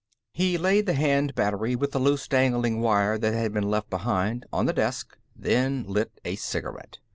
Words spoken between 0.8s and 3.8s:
the hand battery, with the loose dangling wire that had been